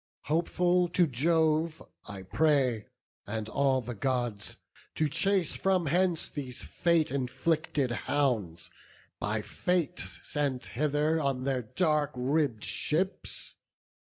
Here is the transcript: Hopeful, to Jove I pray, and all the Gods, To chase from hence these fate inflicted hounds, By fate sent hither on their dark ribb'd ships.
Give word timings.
Hopeful, 0.23 0.87
to 0.87 1.05
Jove 1.05 1.79
I 2.07 2.23
pray, 2.23 2.87
and 3.27 3.47
all 3.47 3.81
the 3.81 3.93
Gods, 3.93 4.57
To 4.95 5.07
chase 5.07 5.53
from 5.53 5.85
hence 5.85 6.27
these 6.27 6.63
fate 6.63 7.11
inflicted 7.11 7.91
hounds, 7.91 8.71
By 9.19 9.43
fate 9.43 9.99
sent 10.23 10.65
hither 10.65 11.21
on 11.21 11.43
their 11.43 11.61
dark 11.61 12.13
ribb'd 12.15 12.63
ships. 12.63 13.53